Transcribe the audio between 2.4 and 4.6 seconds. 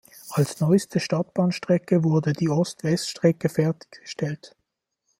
Ost-West-Strecke fertiggestellt.